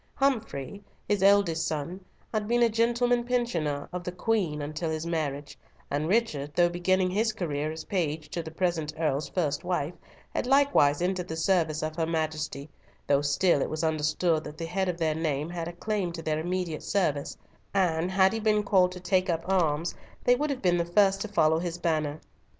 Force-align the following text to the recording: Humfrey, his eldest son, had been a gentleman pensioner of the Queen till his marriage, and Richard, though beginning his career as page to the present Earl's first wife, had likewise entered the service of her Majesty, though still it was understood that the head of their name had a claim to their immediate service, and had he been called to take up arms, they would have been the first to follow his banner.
Humfrey, 0.15 0.81
his 1.07 1.21
eldest 1.21 1.67
son, 1.67 2.03
had 2.33 2.47
been 2.47 2.63
a 2.63 2.69
gentleman 2.69 3.23
pensioner 3.23 3.87
of 3.93 4.03
the 4.03 4.11
Queen 4.11 4.73
till 4.73 4.89
his 4.89 5.05
marriage, 5.05 5.59
and 5.91 6.07
Richard, 6.09 6.53
though 6.55 6.69
beginning 6.69 7.11
his 7.11 7.31
career 7.33 7.71
as 7.71 7.83
page 7.83 8.27
to 8.29 8.41
the 8.41 8.49
present 8.49 8.91
Earl's 8.97 9.29
first 9.29 9.63
wife, 9.63 9.93
had 10.33 10.47
likewise 10.47 11.03
entered 11.03 11.27
the 11.27 11.35
service 11.35 11.83
of 11.83 11.95
her 11.97 12.07
Majesty, 12.07 12.67
though 13.05 13.21
still 13.21 13.61
it 13.61 13.69
was 13.69 13.83
understood 13.83 14.43
that 14.45 14.57
the 14.57 14.65
head 14.65 14.89
of 14.89 14.97
their 14.97 15.13
name 15.13 15.51
had 15.51 15.67
a 15.67 15.73
claim 15.73 16.11
to 16.13 16.23
their 16.23 16.39
immediate 16.39 16.81
service, 16.81 17.37
and 17.71 18.09
had 18.09 18.33
he 18.33 18.39
been 18.39 18.63
called 18.63 18.91
to 18.93 18.99
take 18.99 19.29
up 19.29 19.43
arms, 19.47 19.93
they 20.23 20.33
would 20.33 20.49
have 20.49 20.63
been 20.63 20.77
the 20.77 20.83
first 20.83 21.21
to 21.21 21.27
follow 21.27 21.59
his 21.59 21.77
banner. 21.77 22.19